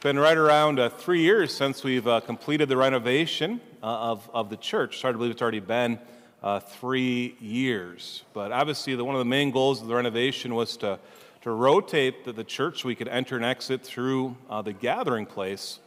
been 0.00 0.18
right 0.18 0.38
around 0.38 0.78
uh, 0.78 0.88
three 0.88 1.20
years 1.20 1.54
since 1.54 1.84
we've 1.84 2.06
uh, 2.08 2.20
completed 2.20 2.70
the 2.70 2.76
renovation 2.76 3.60
uh, 3.82 3.86
of, 3.86 4.30
of 4.32 4.48
the 4.48 4.56
church. 4.56 4.94
It's 4.94 5.02
hard 5.02 5.12
to 5.12 5.18
believe 5.18 5.32
it's 5.32 5.42
already 5.42 5.60
been 5.60 5.98
uh, 6.42 6.60
three 6.60 7.36
years. 7.38 8.24
But 8.32 8.50
obviously, 8.50 8.94
the, 8.94 9.04
one 9.04 9.14
of 9.14 9.18
the 9.18 9.26
main 9.26 9.50
goals 9.50 9.82
of 9.82 9.88
the 9.88 9.94
renovation 9.94 10.54
was 10.54 10.78
to, 10.78 10.98
to 11.42 11.50
rotate 11.50 12.24
the, 12.24 12.32
the 12.32 12.44
church 12.44 12.80
so 12.80 12.88
we 12.88 12.94
could 12.94 13.08
enter 13.08 13.36
and 13.36 13.44
exit 13.44 13.82
through 13.82 14.38
uh, 14.48 14.62
the 14.62 14.72
gathering 14.72 15.26
place. 15.26 15.80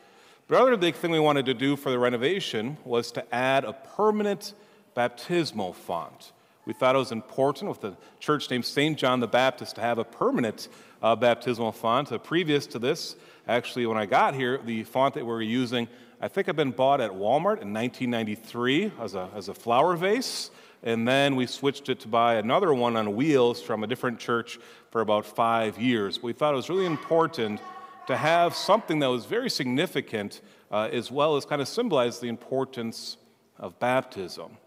But 0.47 0.61
other 0.61 0.77
big 0.77 0.93
thing 0.93 1.09
we 1.09 1.19
wanted 1.19 1.47
to 1.47 1.55
do 1.55 1.75
for 1.75 1.89
the 1.89 1.97
renovation 1.97 2.77
was 2.85 3.11
to 3.13 3.33
add 3.33 3.65
a 3.65 3.73
permanent 3.73 4.53
baptismal 4.93 5.73
font. 5.73 6.33
We 6.65 6.73
thought 6.73 6.95
it 6.95 6.99
was 6.99 7.11
important 7.11 7.69
with 7.69 7.81
the 7.81 7.97
church 8.19 8.49
named 8.49 8.65
St. 8.65 8.97
John 8.97 9.19
the 9.19 9.27
Baptist 9.27 9.75
to 9.75 9.81
have 9.81 9.97
a 9.97 10.03
permanent 10.03 10.69
uh, 11.01 11.15
baptismal 11.15 11.73
font. 11.73 12.11
Uh, 12.11 12.17
previous 12.17 12.65
to 12.67 12.79
this, 12.79 13.15
Actually, 13.47 13.85
when 13.85 13.97
I 13.97 14.05
got 14.05 14.35
here, 14.35 14.57
the 14.63 14.83
font 14.83 15.15
that 15.15 15.25
we 15.25 15.31
were 15.31 15.41
using, 15.41 15.89
I 16.21 16.29
think 16.29 16.47
had 16.47 16.55
been 16.55 16.71
bought 16.71 17.01
at 17.01 17.11
Walmart 17.11 17.61
in 17.61 17.73
1993 17.73 18.93
as 19.01 19.15
a, 19.15 19.29
as 19.35 19.49
a 19.49 19.53
flower 19.53 19.97
vase. 19.97 20.49
And 20.81 21.05
then 21.05 21.35
we 21.35 21.45
switched 21.45 21.89
it 21.89 21.99
to 22.01 22.07
buy 22.07 22.35
another 22.35 22.73
one 22.73 22.95
on 22.95 23.15
wheels 23.15 23.61
from 23.61 23.83
a 23.83 23.87
different 23.87 24.19
church 24.19 24.59
for 24.91 25.01
about 25.01 25.25
five 25.25 25.77
years. 25.77 26.23
We 26.23 26.31
thought 26.31 26.53
it 26.53 26.57
was 26.57 26.69
really 26.69 26.85
important 26.85 27.59
to 28.07 28.15
have 28.15 28.55
something 28.55 28.99
that 28.99 29.07
was 29.07 29.25
very 29.25 29.49
significant 29.49 30.41
uh, 30.71 30.89
as 30.91 31.11
well 31.11 31.35
as 31.35 31.45
kind 31.45 31.61
of 31.61 31.67
symbolize 31.67 32.19
the 32.19 32.29
importance 32.29 33.17
of 33.59 33.77
baptism. 33.79 34.57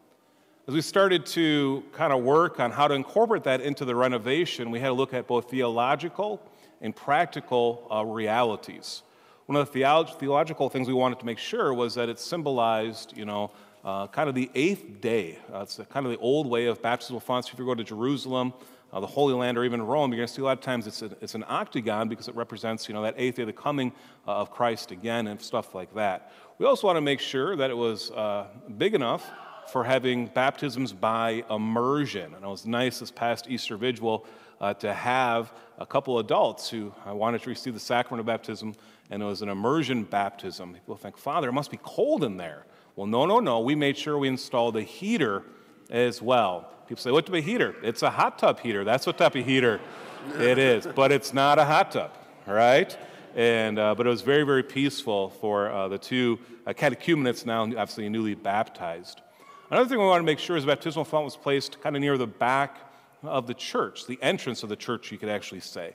As 0.69 0.75
we 0.75 0.81
started 0.81 1.25
to 1.27 1.85
kind 1.93 2.13
of 2.13 2.25
work 2.25 2.59
on 2.59 2.73
how 2.73 2.89
to 2.89 2.95
incorporate 2.95 3.45
that 3.45 3.61
into 3.61 3.85
the 3.85 3.95
renovation, 3.95 4.73
we 4.73 4.81
had 4.81 4.89
to 4.89 4.95
look 4.95 5.15
at 5.15 5.29
both 5.29 5.49
theological 5.49 6.43
and 6.81 6.95
practical 6.95 7.87
uh, 7.89 8.05
realities. 8.05 9.05
One 9.47 9.55
of 9.55 9.71
the 9.71 9.79
theolog- 9.79 10.19
theological 10.19 10.69
things 10.69 10.89
we 10.89 10.95
wanted 10.95 11.21
to 11.21 11.25
make 11.25 11.39
sure 11.39 11.73
was 11.73 11.95
that 11.95 12.09
it 12.09 12.19
symbolized, 12.19 13.17
you 13.17 13.25
know, 13.25 13.53
uh, 13.85 14.09
kind 14.09 14.29
of 14.29 14.35
the 14.35 14.51
eighth 14.57 15.01
day. 15.01 15.39
Uh, 15.55 15.61
it's 15.61 15.79
kind 15.89 16.05
of 16.05 16.11
the 16.11 16.19
old 16.19 16.49
way 16.49 16.67
of 16.67 16.83
baptismal 16.83 17.21
fonts. 17.21 17.49
If 17.53 17.61
you 17.61 17.65
go 17.65 17.77
to 17.77 17.85
Jerusalem, 17.85 18.53
uh, 18.93 18.99
the 18.99 19.07
Holy 19.07 19.35
Land, 19.35 19.57
or 19.59 19.65
even 19.65 19.81
Rome, 19.81 20.11
you're 20.11 20.17
going 20.17 20.27
to 20.27 20.35
see 20.35 20.43
a 20.43 20.47
lot 20.47 20.59
of 20.59 20.65
times 20.65 20.89
it's, 20.89 21.01
a, 21.01 21.17
it's 21.21 21.37
an 21.37 21.45
octagon 21.47 22.09
because 22.09 22.27
it 22.27 22.35
represents, 22.35 22.89
you 22.89 22.95
know, 22.95 23.03
that 23.03 23.15
eighth 23.17 23.37
day, 23.37 23.45
the 23.45 23.53
coming 23.53 23.93
uh, 24.27 24.33
of 24.33 24.51
Christ 24.51 24.91
again, 24.91 25.29
and 25.29 25.41
stuff 25.41 25.77
like 25.77 25.95
that. 25.95 26.33
We 26.59 26.67
also 26.67 26.89
want 26.89 26.97
to 26.97 27.03
make 27.03 27.21
sure 27.21 27.55
that 27.55 27.71
it 27.71 27.77
was 27.77 28.11
uh, 28.11 28.49
big 28.77 28.97
enough 28.97 29.31
for 29.71 29.85
having 29.85 30.27
baptisms 30.27 30.93
by 30.93 31.45
immersion. 31.51 32.35
And 32.35 32.45
it 32.45 32.49
was 32.49 32.67
nice 32.67 33.01
this 33.01 33.11
past 33.11 33.49
Easter 33.49 33.77
Vigil 33.77 34.27
uh, 34.61 34.75
to 34.75 34.93
have 34.93 35.53
a 35.79 35.87
couple 35.87 36.19
adults 36.19 36.71
who 36.71 36.93
wanted 37.07 37.43
to 37.43 37.51
receive 37.51 37.75
the 37.75 37.81
sacrament 37.81 38.21
of 38.21 38.27
baptism, 38.27 38.75
and 39.11 39.23
it 39.23 39.27
was 39.27 39.43
an 39.43 39.49
immersion 39.49 40.05
baptism. 40.05 40.73
People 40.73 40.97
think, 40.97 41.19
Father, 41.19 41.49
it 41.49 41.53
must 41.53 41.71
be 41.71 41.79
cold 41.83 42.25
in 42.25 42.37
there. 42.37 42.65
Well, 42.97 43.07
no, 43.07 43.27
no, 43.27 43.41
no. 43.41 43.61
We 43.61 43.75
made 43.75 43.99
sure 43.99 44.17
we 44.17 44.29
installed 44.29 44.77
a 44.77 44.83
heater 44.83 45.43
as 45.91 46.23
well. 46.23 46.71
People 46.89 47.03
say, 47.03 47.11
What 47.11 47.27
type 47.27 47.35
of 47.35 47.45
heater? 47.45 47.77
It's 47.83 48.03
a 48.03 48.11
hot 48.11 48.39
tub 48.39 48.61
heater. 48.61 48.85
That's 48.85 49.07
what 49.07 49.19
type 49.19 49.35
of 49.35 49.45
heater 49.45 49.81
it 50.39 50.59
is. 50.59 50.87
But 50.87 51.13
it's 51.13 51.35
not 51.35 51.59
a 51.59 51.65
hot 51.65 51.93
tub, 51.93 52.13
right? 52.47 52.97
And, 53.35 53.79
uh, 53.79 53.95
but 53.95 54.07
it 54.07 54.11
was 54.11 54.23
very, 54.23 54.45
very 54.45 54.63
peaceful 54.63 55.29
for 55.29 55.71
uh, 55.71 55.89
the 55.89 55.99
two 55.99 56.39
uh, 56.67 56.73
catechumens 56.73 57.45
now, 57.45 57.65
obviously 57.65 58.09
newly 58.09 58.35
baptized. 58.35 59.21
Another 59.69 59.89
thing 59.89 59.99
we 59.99 60.05
want 60.05 60.21
to 60.21 60.27
make 60.27 60.39
sure 60.39 60.57
is 60.57 60.65
the 60.65 60.69
baptismal 60.69 61.05
font 61.05 61.25
was 61.25 61.37
placed 61.37 61.81
kind 61.81 61.97
of 61.97 62.01
near 62.01 62.17
the 62.17 62.27
back 62.27 62.77
of 63.25 63.49
the 63.49 63.55
church, 63.55 64.07
the 64.07 64.19
entrance 64.23 64.63
of 64.63 64.69
the 64.69 64.77
church, 64.77 65.11
you 65.11 65.19
could 65.19 65.29
actually 65.29 65.61
say. 65.61 65.95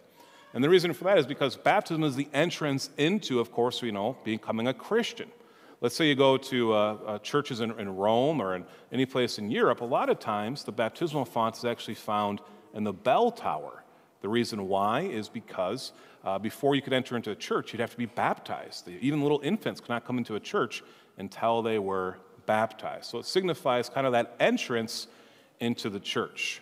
And 0.54 0.62
the 0.62 0.70
reason 0.70 0.92
for 0.92 1.06
that 1.06 1.18
is 1.18 1.26
because 1.26 1.56
baptism 1.56 2.04
is 2.04 2.18
the 2.18 2.28
entrance 2.34 2.90
into, 2.98 3.40
of 3.40 3.54
course, 3.54 3.82
we 3.82 3.92
know, 3.92 4.18
becoming 4.26 4.68
a 4.68 4.74
Christian. 4.74 5.32
Let's 5.80 5.96
say 5.96 6.08
you 6.08 6.16
go 6.16 6.36
to 6.38 6.74
uh, 6.74 6.78
uh, 6.78 7.20
churches 7.20 7.62
in, 7.62 7.72
in, 7.80 7.96
Rome 7.96 8.42
or 8.42 8.56
in 8.56 8.66
any 8.92 9.06
place 9.06 9.40
in 9.40 9.50
Europe, 9.50 9.80
a 9.80 9.86
lot 9.86 10.10
of 10.10 10.20
times 10.20 10.66
the 10.66 10.74
baptismal 10.74 11.24
font 11.24 11.58
is 11.58 11.64
actually 11.64 11.96
found 11.96 12.42
in 12.74 12.84
the 12.84 12.94
bell 12.94 13.32
tower. 13.32 13.84
The 14.22 14.30
reason 14.30 14.68
why 14.68 15.02
is 15.02 15.30
because 15.30 15.94
uh, 16.26 16.38
before 16.38 16.76
you 16.76 16.82
could 16.82 16.94
enter 16.94 17.16
into 17.16 17.32
a 17.32 17.36
church, 17.36 17.72
you'd 17.72 17.80
have 17.80 17.92
to 17.92 17.98
be 17.98 18.06
baptized. 18.06 18.90
Even 18.90 19.22
little 19.22 19.40
infants 19.44 19.80
could 19.80 19.90
not 19.90 20.06
come 20.06 20.18
into 20.18 20.36
a 20.36 20.40
church 20.40 20.84
until 21.18 21.62
they 21.62 21.80
were 21.80 22.18
baptized. 22.46 23.06
So 23.06 23.20
it 23.20 23.26
signifies 23.26 23.90
kind 23.90 24.06
of 24.06 24.14
that 24.14 24.36
entrance 24.40 25.08
into 25.60 25.90
the 25.90 26.00
church. 26.00 26.62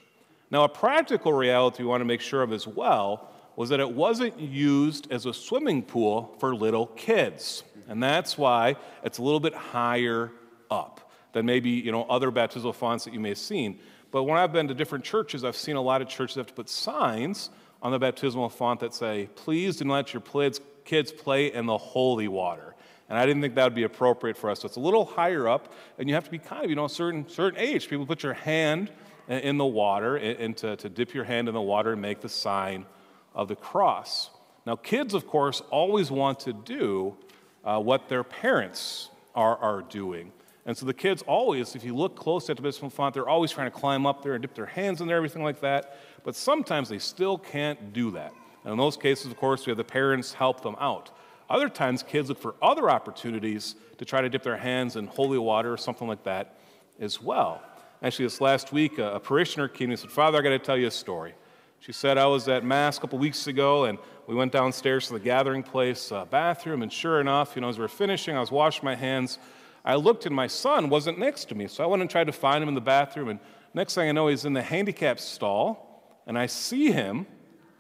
Now, 0.52 0.64
a 0.64 0.70
practical 0.70 1.34
reality 1.34 1.84
we 1.84 1.90
want 1.90 2.02
to 2.02 2.06
make 2.06 2.22
sure 2.22 2.42
of 2.42 2.52
as 2.52 2.68
well 2.68 3.30
was 3.56 3.70
that 3.70 3.80
it 3.80 3.92
wasn't 3.92 4.40
used 4.40 5.12
as 5.12 5.26
a 5.26 5.34
swimming 5.34 5.84
pool 5.84 6.36
for 6.40 6.56
little 6.56 6.88
kids. 6.88 7.64
And 7.88 8.02
that's 8.02 8.38
why 8.38 8.76
it's 9.04 9.18
a 9.18 9.22
little 9.22 9.40
bit 9.40 9.54
higher 9.54 10.32
up 10.72 11.12
than 11.34 11.46
maybe, 11.46 11.70
you 11.70 11.92
know, 11.92 12.04
other 12.04 12.32
baptismal 12.32 12.74
fonts 12.74 13.06
that 13.06 13.14
you 13.14 13.20
may 13.20 13.30
have 13.30 13.38
seen. 13.38 13.80
But 14.12 14.24
when 14.24 14.38
I've 14.38 14.54
been 14.54 14.68
to 14.70 14.74
different 14.74 15.04
churches, 15.04 15.44
I've 15.44 15.56
seen 15.56 15.76
a 15.76 15.82
lot 15.82 16.02
of 16.02 16.08
churches 16.08 16.38
have 16.38 16.48
to 16.48 16.54
put 16.54 16.70
signs 16.70 17.50
on 17.82 17.92
the 17.92 18.00
baptismal 18.00 18.50
font 18.50 18.80
that 18.80 18.94
say, 18.94 19.30
please 19.36 19.78
do 19.78 19.86
not 19.86 19.94
let 19.94 20.14
your 20.14 20.52
kids 20.86 21.12
play 21.12 21.54
in 21.54 21.66
the 21.66 21.78
holy 21.78 22.28
water. 22.28 22.69
And 23.10 23.18
I 23.18 23.26
didn't 23.26 23.42
think 23.42 23.56
that 23.56 23.64
would 23.64 23.76
be 23.76 23.84
appropriate 23.84 24.38
for 24.38 24.50
us. 24.50 24.62
So 24.62 24.68
it's 24.68 24.76
a 24.76 24.82
little 24.82 25.06
higher 25.06 25.48
up, 25.48 25.74
and 25.98 26.08
you 26.08 26.16
have 26.16 26.26
to 26.26 26.32
be 26.32 26.38
kind 26.38 26.64
of, 26.64 26.70
you 26.70 26.76
know, 26.76 26.86
a 26.86 26.90
certain, 26.90 27.28
certain 27.28 27.60
age. 27.60 27.90
People 27.90 28.06
put 28.06 28.22
your 28.22 28.36
hand 28.36 28.92
in 29.28 29.58
the 29.58 29.66
water 29.66 30.16
and 30.16 30.56
to, 30.58 30.76
to 30.76 30.90
dip 30.90 31.14
your 31.14 31.24
hand 31.24 31.48
in 31.48 31.54
the 31.54 31.62
water 31.62 31.94
and 31.94 32.02
make 32.02 32.22
the 32.22 32.30
sign 32.30 32.86
of 33.34 33.48
the 33.48 33.56
cross. 33.56 34.30
Now, 34.66 34.76
kids, 34.76 35.14
of 35.14 35.28
course, 35.28 35.62
always 35.70 36.12
want 36.12 36.42
to 36.42 36.54
do 36.54 37.16
uh, 37.64 37.80
what 37.80 38.10
their 38.10 38.24
parents 38.24 39.10
are, 39.36 39.58
are 39.58 39.82
doing. 39.82 40.32
And 40.66 40.78
so 40.78 40.86
the 40.86 40.94
kids 40.94 41.24
always, 41.24 41.76
if 41.76 41.84
you 41.84 41.96
look 41.96 42.16
close 42.16 42.50
at 42.50 42.58
the 42.58 42.62
baptismal 42.62 42.92
font, 42.92 43.14
they're 43.16 43.30
always 43.30 43.52
trying 43.52 43.72
to 43.72 43.76
climb 43.76 44.06
up 44.06 44.22
there 44.22 44.34
and 44.34 44.42
dip 44.42 44.54
their 44.54 44.68
hands 44.68 45.02
in 45.02 45.08
there, 45.08 45.18
everything 45.18 45.44
like 45.44 45.62
that. 45.62 45.98
But 46.24 46.36
sometimes 46.36 46.90
they 46.90 47.00
still 47.00 47.38
can't 47.38 47.94
do 47.94 48.12
that. 48.12 48.34
And 48.64 48.74
in 48.74 48.78
those 48.78 48.98
cases, 48.98 49.32
of 49.32 49.38
course, 49.38 49.66
we 49.66 49.72
have 49.72 49.78
the 49.78 49.84
parents 49.84 50.34
help 50.34 50.62
them 50.62 50.76
out. 50.80 51.12
Other 51.50 51.68
times, 51.68 52.04
kids 52.04 52.30
look 52.30 52.40
for 52.40 52.56
other 52.62 52.90
opportunities 52.90 53.76
to 53.98 54.06
try 54.06 54.22
to 54.22 54.30
dip 54.30 54.44
their 54.44 54.58
hands 54.58 54.96
in 54.96 55.08
holy 55.08 55.40
water 55.40 55.74
or 55.74 55.78
something 55.78 56.08
like 56.08 56.24
that 56.24 56.60
as 57.00 57.22
well. 57.22 57.62
Actually, 58.04 58.26
this 58.26 58.40
last 58.40 58.72
week, 58.72 59.00
a, 59.00 59.20
parishioner 59.20 59.68
came 59.68 59.90
and 59.90 60.00
said, 60.00 60.12
Father, 60.12 60.38
I 60.38 60.42
got 60.42 60.50
to 60.50 60.60
tell 60.60 60.78
you 60.78 60.88
a 60.88 60.92
story. 60.92 61.34
She 61.80 61.92
said, 61.92 62.18
I 62.18 62.28
was 62.28 62.48
at 62.48 62.64
Mass 62.64 62.98
a 62.98 63.02
couple 63.02 63.18
weeks 63.18 63.48
ago, 63.48 63.86
and 63.86 63.98
we 64.28 64.36
went 64.36 64.52
downstairs 64.52 65.08
to 65.08 65.14
the 65.14 65.20
gathering 65.20 65.64
place 65.64 66.12
uh, 66.12 66.26
bathroom, 66.26 66.84
and 66.84 66.94
sure 66.94 67.20
enough, 67.20 67.56
you 67.56 67.62
know, 67.62 67.70
as 67.70 67.78
we 67.78 67.82
were 67.82 67.88
finishing, 67.88 68.36
I 68.36 68.40
was 68.42 68.52
washing 68.52 68.86
my 68.86 68.96
hands. 68.96 69.40
I 69.84 69.96
looked, 69.96 70.26
and 70.26 70.36
my 70.36 70.48
son 70.48 70.90
wasn't 70.90 71.18
next 71.18 71.46
to 71.46 71.56
me, 71.56 71.68
so 71.68 71.84
I 71.84 71.88
went 71.88 72.02
and 72.02 72.10
tried 72.10 72.28
to 72.28 72.34
find 72.34 72.62
him 72.62 72.70
in 72.70 72.76
the 72.76 72.82
bathroom, 72.82 73.30
and 73.30 73.40
next 73.74 73.96
thing 73.96 74.08
I 74.08 74.12
know, 74.12 74.28
he's 74.28 74.46
in 74.46 74.54
the 74.54 74.62
handicap 74.62 75.20
stall, 75.20 76.22
and 76.28 76.38
I 76.38 76.46
see 76.46 76.92
him 76.92 77.26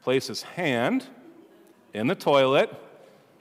place 0.01 0.28
his 0.28 0.41
hand 0.41 1.06
in 1.94 2.07
the 2.07 2.16
toilet 2.16 2.74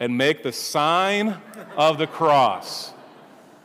and 0.00 0.16
make 0.16 0.42
the 0.42 0.52
sign 0.52 1.36
of 1.76 1.98
the 1.98 2.06
cross. 2.06 2.92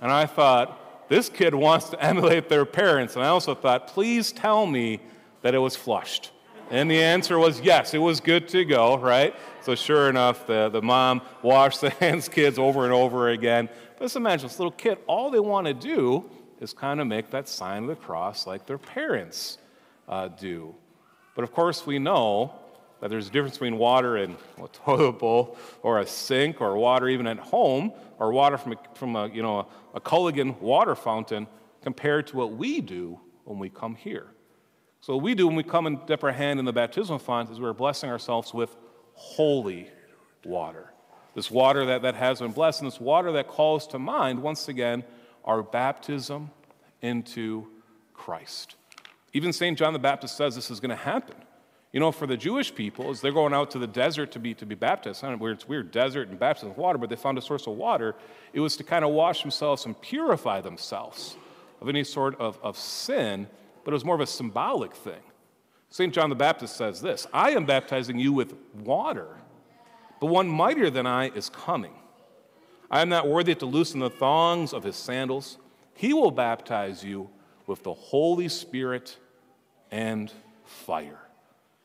And 0.01 0.11
I 0.11 0.25
thought, 0.25 1.09
this 1.09 1.29
kid 1.29 1.53
wants 1.53 1.89
to 1.89 2.03
emulate 2.03 2.49
their 2.49 2.65
parents. 2.65 3.15
And 3.15 3.23
I 3.23 3.27
also 3.29 3.55
thought, 3.55 3.87
please 3.87 4.31
tell 4.31 4.65
me 4.65 4.99
that 5.41 5.53
it 5.53 5.59
was 5.59 5.75
flushed. 5.75 6.31
And 6.71 6.89
the 6.89 7.01
answer 7.01 7.37
was 7.37 7.61
yes, 7.61 7.93
it 7.93 7.99
was 7.99 8.19
good 8.19 8.47
to 8.49 8.65
go, 8.65 8.97
right? 8.97 9.35
So 9.61 9.75
sure 9.75 10.09
enough, 10.09 10.47
the, 10.47 10.69
the 10.69 10.81
mom 10.81 11.21
washed 11.41 11.81
the 11.81 11.89
hands 12.01 12.27
kids 12.27 12.57
over 12.57 12.85
and 12.85 12.93
over 12.93 13.29
again. 13.29 13.69
But 13.97 14.05
just 14.05 14.15
imagine 14.15 14.47
this 14.47 14.59
little 14.59 14.71
kid, 14.71 14.97
all 15.05 15.29
they 15.29 15.39
want 15.39 15.67
to 15.67 15.73
do 15.73 16.29
is 16.59 16.73
kind 16.73 16.99
of 16.99 17.07
make 17.07 17.29
that 17.31 17.47
sign 17.47 17.83
of 17.83 17.89
the 17.89 17.95
cross 17.95 18.47
like 18.47 18.65
their 18.65 18.77
parents 18.77 19.57
uh, 20.07 20.29
do. 20.29 20.73
But 21.35 21.43
of 21.43 21.51
course, 21.51 21.85
we 21.85 21.99
know 21.99 22.53
that 23.03 23.09
there's 23.09 23.27
a 23.27 23.31
difference 23.31 23.55
between 23.55 23.77
water 23.77 24.15
in 24.15 24.37
a 24.63 24.67
toilet 24.69 25.19
bowl 25.19 25.57
or 25.81 25.99
a 25.99 26.07
sink 26.07 26.61
or 26.61 26.77
water 26.77 27.09
even 27.09 27.27
at 27.27 27.37
home 27.37 27.91
or 28.17 28.31
water 28.31 28.57
from 28.57 28.71
a, 28.71 28.77
from 28.93 29.17
a, 29.17 29.27
you 29.27 29.43
know, 29.43 29.59
a, 29.59 29.67
a 29.95 29.99
Culligan 29.99 30.57
water 30.61 30.95
fountain 30.95 31.45
compared 31.81 32.27
to 32.27 32.37
what 32.37 32.53
we 32.53 32.79
do 32.79 33.19
when 33.43 33.59
we 33.59 33.67
come 33.67 33.95
here. 33.95 34.27
So, 35.01 35.15
what 35.15 35.23
we 35.23 35.35
do 35.35 35.47
when 35.47 35.57
we 35.57 35.63
come 35.63 35.85
and 35.85 35.99
dip 36.05 36.23
our 36.23 36.31
hand 36.31 36.59
in 36.59 36.65
the 36.65 36.71
baptismal 36.71 37.19
font 37.19 37.49
is 37.51 37.59
we're 37.59 37.73
blessing 37.73 38.09
ourselves 38.09 38.53
with 38.53 38.73
holy 39.15 39.89
water. 40.45 40.93
This 41.35 41.51
water 41.51 41.85
that, 41.87 42.03
that 42.03 42.15
has 42.15 42.39
been 42.39 42.53
blessed, 42.53 42.83
and 42.83 42.89
this 42.89 43.01
water 43.01 43.33
that 43.33 43.49
calls 43.49 43.85
to 43.87 43.99
mind, 43.99 44.41
once 44.41 44.69
again, 44.69 45.03
our 45.43 45.61
baptism 45.61 46.51
into 47.01 47.67
Christ. 48.13 48.75
Even 49.33 49.51
St. 49.51 49.77
John 49.77 49.91
the 49.91 49.99
Baptist 49.99 50.37
says 50.37 50.55
this 50.55 50.71
is 50.71 50.79
going 50.79 50.91
to 50.91 50.95
happen. 50.95 51.35
You 51.93 51.99
know, 51.99 52.11
for 52.11 52.25
the 52.25 52.35
Jewish 52.35 52.73
people, 52.73 53.11
as 53.11 53.21
they're 53.21 53.31
going 53.31 53.53
out 53.53 53.69
to 53.71 53.79
the 53.79 53.85
desert 53.87 54.31
to 54.31 54.39
be, 54.39 54.55
to 54.55 54.65
be 54.65 54.73
baptized, 54.73 55.21
don't 55.21 55.39
know, 55.39 55.45
it's 55.45 55.67
weird, 55.67 55.91
desert 55.91 56.27
and 56.27 56.39
baptism 56.39 56.71
of 56.71 56.77
water, 56.77 56.97
but 56.97 57.07
they 57.07 57.15
found 57.15 57.37
a 57.37 57.41
source 57.41 57.67
of 57.67 57.75
water. 57.75 58.15
It 58.51 58.59
was 58.59 58.75
to 58.77 58.83
kind 58.83 59.05
of 59.05 59.11
wash 59.11 59.43
themselves 59.43 59.85
and 59.85 59.99
purify 60.01 60.59
themselves 60.59 61.37
of 61.79 61.89
any 61.89 62.03
sort 62.03 62.39
of, 62.39 62.57
of 62.63 62.77
sin, 62.77 63.47
but 63.83 63.91
it 63.91 63.93
was 63.93 64.03
more 64.03 64.15
of 64.15 64.21
a 64.21 64.27
symbolic 64.27 64.95
thing. 64.95 65.21
St. 65.89 66.11
John 66.11 66.31
the 66.31 66.35
Baptist 66.35 66.75
says 66.75 66.99
this 66.99 67.27
I 67.31 67.51
am 67.51 67.65
baptizing 67.65 68.17
you 68.17 68.33
with 68.33 68.55
water, 68.73 69.27
but 70.19 70.27
one 70.27 70.47
mightier 70.47 70.89
than 70.89 71.05
I 71.05 71.29
is 71.29 71.49
coming. 71.49 71.93
I 72.89 73.01
am 73.01 73.09
not 73.09 73.27
worthy 73.27 73.53
to 73.53 73.67
loosen 73.67 73.99
the 73.99 74.09
thongs 74.09 74.73
of 74.73 74.83
his 74.83 74.95
sandals. 74.95 75.59
He 75.93 76.11
will 76.11 76.31
baptize 76.31 77.03
you 77.03 77.29
with 77.67 77.83
the 77.83 77.93
Holy 77.93 78.49
Spirit 78.49 79.17
and 79.91 80.31
fire. 80.65 81.22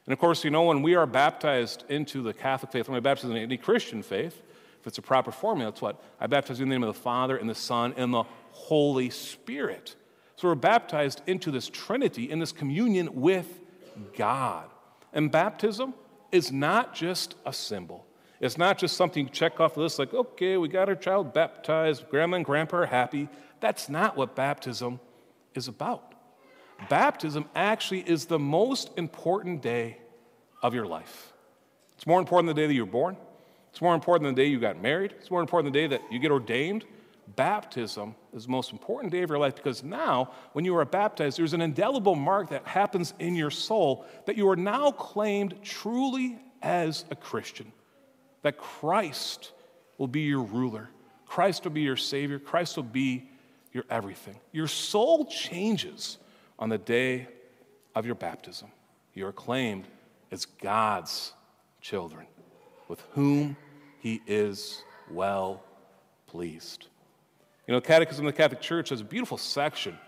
And 0.09 0.15
of 0.15 0.21
course, 0.21 0.43
you 0.43 0.49
know, 0.49 0.63
when 0.63 0.81
we 0.81 0.95
are 0.95 1.05
baptized 1.05 1.85
into 1.91 2.23
the 2.23 2.33
Catholic 2.33 2.73
faith, 2.73 2.89
when 2.89 2.95
we 2.95 3.01
baptize 3.01 3.29
in 3.29 3.37
any 3.37 3.59
Christian 3.59 4.03
faith, 4.03 4.41
if 4.81 4.87
it's 4.87 4.97
a 4.97 5.03
proper 5.03 5.31
formula, 5.31 5.69
it's 5.69 5.83
what? 5.83 6.03
I 6.19 6.27
baptize 6.27 6.59
you 6.59 6.63
in 6.63 6.71
the 6.71 6.75
name 6.75 6.83
of 6.83 6.95
the 6.95 6.99
Father 6.99 7.37
and 7.37 7.47
the 7.47 7.55
Son 7.55 7.93
and 7.95 8.15
the 8.15 8.23
Holy 8.53 9.11
Spirit. 9.11 9.97
So 10.37 10.49
we're 10.49 10.55
baptized 10.55 11.21
into 11.27 11.51
this 11.51 11.69
Trinity, 11.69 12.31
in 12.31 12.39
this 12.39 12.53
communion 12.53 13.21
with 13.21 13.61
God. 14.17 14.71
And 15.13 15.31
baptism 15.31 15.93
is 16.33 16.51
not 16.51 16.95
just 16.95 17.35
a 17.45 17.53
symbol. 17.53 18.07
It's 18.41 18.57
not 18.57 18.79
just 18.79 18.97
something 18.97 19.27
you 19.27 19.31
check 19.31 19.61
off 19.61 19.75
the 19.75 19.81
list 19.81 19.99
like, 19.99 20.15
okay, 20.15 20.57
we 20.57 20.69
got 20.69 20.89
our 20.89 20.95
child 20.95 21.35
baptized, 21.35 22.09
grandma 22.09 22.37
and 22.37 22.47
grandpa 22.47 22.79
are 22.79 22.87
happy. 22.87 23.29
That's 23.61 23.91
not 23.91 24.17
what 24.17 24.35
baptism 24.35 25.01
is 25.55 25.69
about. 25.69 26.15
Baptism 26.89 27.47
actually 27.55 28.01
is 28.01 28.27
the 28.27 28.39
most 28.39 28.91
important 28.97 29.63
day 29.63 29.99
of 30.63 30.75
your 30.75 30.87
life. 30.87 31.33
It's 31.97 32.07
more 32.07 32.21
important 32.21 32.49
than 32.49 32.57
the 32.57 32.63
day 32.63 32.67
that 32.69 32.75
you 32.75 32.85
were 32.85 32.91
born. 32.91 33.17
It's 33.71 33.83
more 33.83 33.95
important 33.95 34.25
than 34.27 34.35
the 34.35 34.43
day 34.43 34.49
you 34.49 34.59
got 34.59 34.81
married. 34.81 35.15
It's 35.19 35.31
more 35.31 35.41
important 35.41 35.73
than 35.73 35.73
the 35.73 35.89
day 35.89 35.97
that 35.97 36.13
you 36.13 36.19
get 36.19 36.31
ordained. 36.31 36.85
Baptism 37.37 38.15
is 38.33 38.45
the 38.45 38.51
most 38.51 38.73
important 38.73 39.13
day 39.13 39.23
of 39.23 39.29
your 39.29 39.39
life 39.39 39.55
because 39.55 39.83
now, 39.83 40.31
when 40.53 40.65
you 40.65 40.77
are 40.77 40.85
baptized, 40.85 41.39
there's 41.39 41.53
an 41.53 41.61
indelible 41.61 42.15
mark 42.15 42.51
that 42.51 42.67
happens 42.67 43.13
in 43.19 43.35
your 43.35 43.51
soul 43.51 44.07
that 44.27 44.37
you 44.37 44.49
are 44.49 44.57
now 44.57 44.91
claimed 44.91 45.55
truly 45.63 46.39
as 46.63 47.05
a 47.11 47.17
Christian 47.17 47.71
that 48.43 48.57
Christ 48.57 49.53
will 49.99 50.07
be 50.07 50.23
your 50.23 50.43
ruler, 50.43 50.89
Christ 51.27 51.65
will 51.65 51.73
be 51.73 51.83
your 51.83 51.97
Savior, 51.97 52.39
Christ 52.39 52.77
will 52.77 52.85
be 52.85 53.29
your 53.73 53.85
everything. 53.91 54.37
Your 54.53 54.69
soul 54.69 55.27
changes 55.27 56.19
on 56.59 56.69
the 56.69 56.79
day 56.79 57.29
of 57.95 58.07
your 58.07 58.15
baptism. 58.15 58.69
You 59.15 59.27
are 59.27 59.33
claimed 59.33 59.85
as 60.31 60.45
God's 60.45 61.33
children, 61.81 62.27
with 62.89 63.03
whom 63.13 63.57
He 64.01 64.21
is 64.27 64.83
well 65.11 65.63
pleased. 66.27 66.87
You 67.67 67.75
know, 67.75 67.81
Catechism 67.81 68.27
of 68.27 68.33
the 68.33 68.37
Catholic 68.37 68.61
Church 68.61 68.89
has 68.91 69.01
a 69.01 69.05
beautiful 69.05 69.39
section 69.39 69.99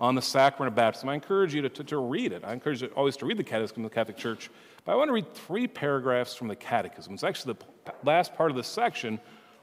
on 0.00 0.14
the 0.14 0.22
sacrament 0.22 0.72
of 0.72 0.74
baptism. 0.74 1.08
I 1.08 1.14
encourage 1.14 1.54
you 1.54 1.62
to, 1.62 1.68
to, 1.68 1.84
to, 1.84 1.98
read 1.98 2.32
it. 2.32 2.42
I 2.44 2.52
encourage 2.52 2.82
you 2.82 2.88
always 2.96 3.16
to 3.18 3.26
read 3.26 3.36
the 3.36 3.44
Catechism 3.44 3.84
of 3.84 3.90
the 3.90 3.94
Catholic 3.94 4.16
Church. 4.16 4.50
But 4.84 4.92
I 4.92 4.96
want 4.96 5.08
to 5.08 5.12
read 5.12 5.32
three 5.34 5.68
paragraphs 5.68 6.34
from 6.34 6.48
the 6.48 6.56
Catechism. 6.56 7.14
It's 7.14 7.22
actually 7.22 7.54
the 7.84 7.92
last 8.02 8.34
part 8.34 8.50
of 8.50 8.56
the 8.56 8.64
section 8.64 9.20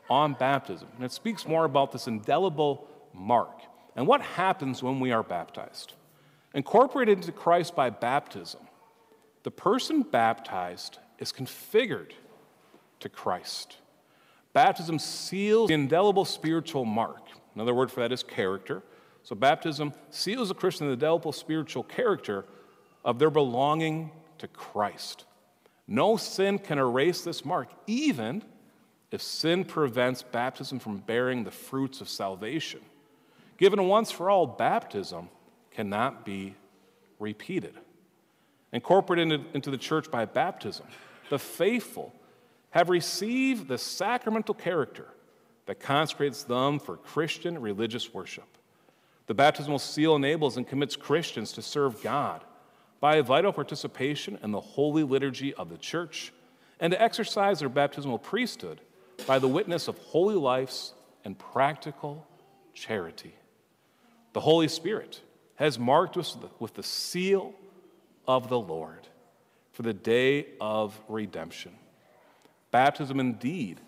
on 0.10 0.34
baptism. 0.34 0.88
And 0.96 1.04
it 1.04 1.12
speaks 1.12 1.46
more 1.46 1.66
about 1.66 1.92
this 1.92 2.08
indelible 2.08 2.88
mark 3.14 3.62
and 3.96 4.08
what 4.08 4.22
happens 4.22 4.82
when 4.82 5.00
we 5.00 5.12
are 5.12 5.24
baptized. 5.24 5.94
Incorporated 6.54 7.20
into 7.20 7.32
Christ 7.32 7.76
by 7.76 7.90
baptism, 7.90 8.62
the 9.44 9.52
person 9.52 10.02
baptized 10.02 11.00
is 11.18 11.32
configured 11.32 12.12
to 13.00 13.10
Christ. 13.10 13.78
Baptism 14.54 15.00
seals 15.00 15.70
the 15.70 15.74
indelible 15.74 16.26
spiritual 16.26 16.86
mark. 16.86 17.28
Another 17.56 17.74
word 17.74 17.92
for 17.92 18.02
that 18.02 18.12
is 18.12 18.24
character. 18.24 18.84
So, 19.24 19.36
baptism 19.36 19.94
seals 20.10 20.52
a 20.52 20.54
Christian 20.54 20.88
the 20.88 20.94
indelible 20.94 21.32
spiritual 21.32 21.84
character 21.84 22.46
of 23.06 23.20
their 23.20 23.30
belonging 23.30 24.12
to 24.40 24.48
Christ. 24.48 25.26
No 25.88 26.18
sin 26.18 26.58
can 26.58 26.80
erase 26.80 27.22
this 27.22 27.46
mark, 27.46 27.70
even 27.88 28.44
if 29.12 29.22
sin 29.22 29.66
prevents 29.66 30.24
baptism 30.24 30.80
from 30.80 30.98
bearing 31.00 31.44
the 31.44 31.52
fruits 31.52 32.02
of 32.02 32.10
salvation. 32.10 32.82
Given 33.58 33.88
once 33.88 34.10
for 34.10 34.30
all, 34.30 34.48
baptism 34.48 35.30
cannot 35.72 36.26
be 36.26 36.56
repeated. 37.20 37.76
Incorporated 38.74 39.46
into 39.54 39.72
the 39.72 39.78
church 39.78 40.10
by 40.10 40.26
baptism, 40.26 40.86
the 41.30 41.40
faithful 41.40 42.14
have 42.72 42.90
received 42.90 43.68
the 43.68 43.78
sacramental 43.78 44.56
character 44.56 45.08
that 45.66 45.80
consecrates 45.80 46.44
them 46.44 46.80
for 46.80 46.98
Christian 46.98 47.60
religious 47.60 48.14
worship. 48.14 48.58
The 49.28 49.34
baptismal 49.34 49.80
seal 49.80 50.16
enables 50.16 50.58
and 50.58 50.68
commits 50.68 50.96
Christians 50.96 51.52
to 51.54 51.62
serve 51.62 52.02
God 52.02 52.44
by 53.00 53.16
a 53.16 53.24
vital 53.24 53.52
participation 53.52 54.38
in 54.44 54.52
the 54.52 54.60
holy 54.60 55.04
liturgy 55.04 55.54
of 55.54 55.70
the 55.70 55.78
church 55.78 56.32
and 56.80 56.92
to 56.92 57.02
exercise 57.02 57.60
their 57.60 57.70
baptismal 57.70 58.20
priesthood 58.20 58.82
by 59.28 59.40
the 59.40 59.48
witness 59.48 59.88
of 59.88 59.98
holy 60.00 60.36
lives 60.36 60.94
and 61.24 61.38
practical 61.38 62.26
charity. 62.74 63.34
The 64.34 64.40
Holy 64.40 64.68
Spirit 64.68 65.22
has 65.56 65.78
marked 65.78 66.18
us 66.18 66.38
with 66.60 66.74
the 66.74 66.84
seal 66.84 67.54
of 68.28 68.50
the 68.50 68.60
Lord 68.60 69.08
for 69.72 69.84
the 69.84 69.94
day 69.94 70.48
of 70.60 71.00
redemption. 71.08 71.74
Baptism 72.72 73.20
indeed 73.20 73.80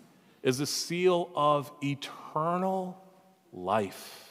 is 0.42 0.58
the 0.58 0.66
seal 0.66 1.30
of 1.34 1.72
eternal 1.82 3.00
life 3.52 4.24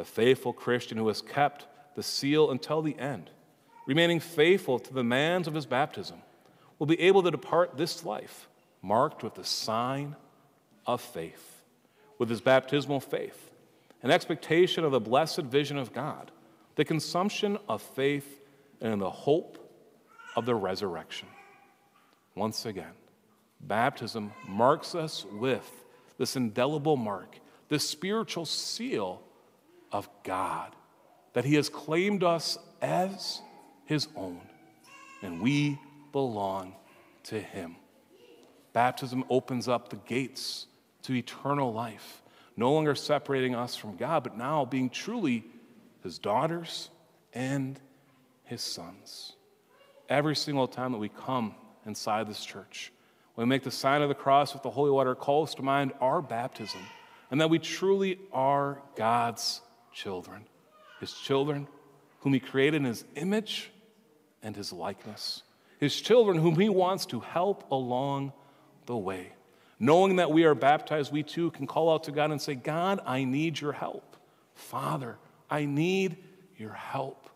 the 0.00 0.04
faithful 0.04 0.54
Christian 0.54 0.96
who 0.96 1.08
has 1.08 1.20
kept 1.20 1.66
the 1.94 2.02
seal 2.02 2.50
until 2.50 2.80
the 2.80 2.98
end, 2.98 3.28
remaining 3.86 4.18
faithful 4.18 4.78
to 4.78 4.94
the 4.94 5.00
demands 5.00 5.46
of 5.46 5.52
his 5.52 5.66
baptism, 5.66 6.22
will 6.78 6.86
be 6.86 6.98
able 7.00 7.22
to 7.22 7.30
depart 7.30 7.76
this 7.76 8.02
life 8.02 8.48
marked 8.80 9.22
with 9.22 9.34
the 9.34 9.44
sign 9.44 10.16
of 10.86 11.02
faith, 11.02 11.62
with 12.16 12.30
his 12.30 12.40
baptismal 12.40 13.00
faith, 13.00 13.49
an 14.02 14.10
expectation 14.10 14.84
of 14.84 14.92
the 14.92 15.00
blessed 15.00 15.42
vision 15.42 15.76
of 15.76 15.92
God, 15.92 16.30
the 16.76 16.84
consumption 16.84 17.58
of 17.68 17.82
faith, 17.82 18.40
and 18.80 19.00
the 19.00 19.10
hope 19.10 19.58
of 20.36 20.46
the 20.46 20.54
resurrection. 20.54 21.28
Once 22.34 22.64
again, 22.64 22.92
baptism 23.60 24.32
marks 24.48 24.94
us 24.94 25.26
with 25.32 25.68
this 26.16 26.36
indelible 26.36 26.96
mark, 26.96 27.38
this 27.68 27.88
spiritual 27.88 28.46
seal 28.46 29.20
of 29.92 30.08
God, 30.22 30.74
that 31.32 31.44
He 31.44 31.54
has 31.56 31.68
claimed 31.68 32.24
us 32.24 32.58
as 32.80 33.42
His 33.84 34.08
own, 34.16 34.40
and 35.22 35.40
we 35.40 35.78
belong 36.12 36.74
to 37.24 37.38
Him. 37.40 37.76
Baptism 38.72 39.24
opens 39.28 39.68
up 39.68 39.88
the 39.88 39.96
gates 39.96 40.66
to 41.02 41.14
eternal 41.14 41.72
life, 41.72 42.22
no 42.56 42.72
longer 42.72 42.94
separating 42.94 43.54
us 43.54 43.76
from 43.76 43.96
God, 43.96 44.22
but 44.22 44.36
now 44.36 44.64
being 44.64 44.90
truly 44.90 45.44
His 46.02 46.18
daughters 46.18 46.90
and 47.32 47.80
His 48.44 48.60
sons. 48.60 49.32
Every 50.08 50.36
single 50.36 50.68
time 50.68 50.92
that 50.92 50.98
we 50.98 51.08
come 51.08 51.54
inside 51.86 52.28
this 52.28 52.44
church, 52.44 52.92
we 53.36 53.44
make 53.44 53.62
the 53.62 53.70
sign 53.70 54.02
of 54.02 54.08
the 54.08 54.14
cross 54.14 54.52
with 54.52 54.62
the 54.62 54.70
holy 54.70 54.90
water 54.90 55.14
calls 55.14 55.54
to 55.54 55.62
mind 55.62 55.92
our 56.00 56.20
baptism, 56.20 56.80
and 57.30 57.40
that 57.40 57.48
we 57.48 57.58
truly 57.58 58.18
are 58.32 58.82
God's 58.96 59.60
children, 59.92 60.44
his 60.98 61.12
children 61.12 61.68
whom 62.20 62.34
he 62.34 62.40
created 62.40 62.76
in 62.76 62.84
his 62.84 63.04
image 63.14 63.70
and 64.42 64.56
his 64.56 64.72
likeness, 64.72 65.42
his 65.78 65.98
children 65.98 66.38
whom 66.38 66.56
he 66.56 66.68
wants 66.68 67.06
to 67.06 67.20
help 67.20 67.70
along 67.70 68.32
the 68.86 68.96
way. 68.96 69.32
Knowing 69.82 70.16
that 70.16 70.30
we 70.30 70.44
are 70.44 70.54
baptized, 70.54 71.10
we 71.10 71.22
too 71.22 71.50
can 71.52 71.66
call 71.66 71.90
out 71.90 72.04
to 72.04 72.12
God 72.12 72.30
and 72.30 72.40
say, 72.40 72.54
God, 72.54 73.00
I 73.06 73.24
need 73.24 73.58
your 73.58 73.72
help. 73.72 74.16
Father, 74.54 75.16
I 75.48 75.64
need 75.64 76.18
your 76.58 76.74
help. 76.74 77.30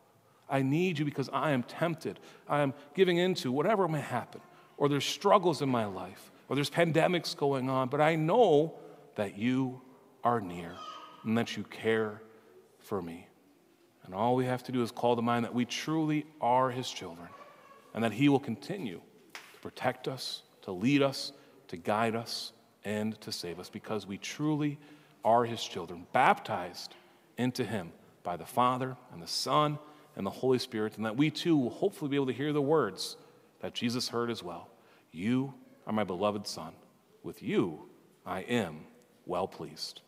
I 0.48 0.60
need 0.60 0.98
you 0.98 1.06
because 1.06 1.30
I 1.32 1.52
am 1.52 1.62
tempted. 1.62 2.20
I 2.46 2.60
am 2.60 2.74
giving 2.94 3.16
into 3.16 3.50
whatever 3.50 3.88
may 3.88 4.02
happen, 4.02 4.42
or 4.76 4.90
there's 4.90 5.06
struggles 5.06 5.62
in 5.62 5.70
my 5.70 5.86
life, 5.86 6.30
or 6.50 6.54
there's 6.54 6.68
pandemics 6.68 7.34
going 7.34 7.70
on, 7.70 7.88
but 7.88 8.02
I 8.02 8.14
know 8.14 8.74
that 9.14 9.38
you 9.38 9.80
are 10.22 10.40
near 10.40 10.74
and 11.24 11.38
that 11.38 11.56
you 11.56 11.64
care 11.64 12.20
for 12.78 13.00
me. 13.00 13.26
And 14.04 14.14
all 14.14 14.36
we 14.36 14.44
have 14.44 14.62
to 14.64 14.72
do 14.72 14.82
is 14.82 14.90
call 14.90 15.16
to 15.16 15.22
mind 15.22 15.46
that 15.46 15.54
we 15.54 15.64
truly 15.64 16.26
are 16.42 16.70
his 16.70 16.90
children 16.90 17.28
and 17.94 18.04
that 18.04 18.12
he 18.12 18.28
will 18.28 18.38
continue 18.40 19.00
to 19.32 19.60
protect 19.62 20.08
us, 20.08 20.42
to 20.62 20.72
lead 20.72 21.00
us, 21.00 21.32
to 21.74 21.82
guide 21.82 22.14
us, 22.14 22.52
and 22.84 23.20
to 23.20 23.32
save 23.32 23.58
us 23.58 23.68
because 23.68 24.06
we 24.06 24.16
truly 24.18 24.78
are 25.24 25.44
his 25.44 25.62
children, 25.62 26.06
baptized 26.12 26.94
into 27.36 27.64
him 27.64 27.90
by 28.22 28.36
the 28.36 28.46
Father 28.46 28.96
and 29.12 29.20
the 29.20 29.26
Son 29.26 29.78
and 30.16 30.24
the 30.24 30.30
Holy 30.30 30.58
Spirit, 30.58 30.96
and 30.96 31.04
that 31.04 31.16
we 31.16 31.30
too 31.30 31.56
will 31.56 31.70
hopefully 31.70 32.10
be 32.10 32.16
able 32.16 32.26
to 32.26 32.32
hear 32.32 32.52
the 32.52 32.62
words 32.62 33.16
that 33.60 33.74
Jesus 33.74 34.08
heard 34.08 34.30
as 34.30 34.42
well 34.42 34.68
You 35.10 35.54
are 35.86 35.92
my 35.92 36.04
beloved 36.04 36.46
Son. 36.46 36.74
With 37.22 37.42
you 37.42 37.88
I 38.24 38.40
am 38.42 38.86
well 39.26 39.48
pleased. 39.48 40.02